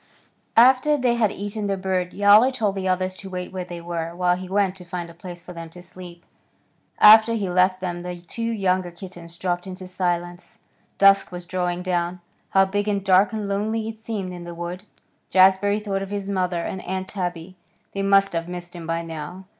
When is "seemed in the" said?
13.99-14.55